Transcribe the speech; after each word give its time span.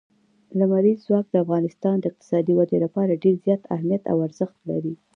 لمریز 0.59 0.99
ځواک 1.07 1.25
د 1.31 1.35
افغانستان 1.43 1.95
د 1.99 2.03
اقتصادي 2.11 2.53
ودې 2.55 2.77
لپاره 2.85 3.19
ډېر 3.23 3.35
زیات 3.45 3.61
اهمیت 3.75 4.03
او 4.11 4.17
ارزښت 4.27 4.57
لري. 4.69 4.93